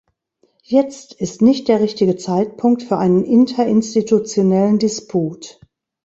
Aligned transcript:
Jetzt 0.63 1.13
ist 1.13 1.43
nicht 1.43 1.67
der 1.67 1.79
richtige 1.79 2.15
Zeitpunkt 2.15 2.81
für 2.81 2.97
einen 2.97 3.23
interinstitutionellen 3.23 4.79
Disput. 4.79 5.59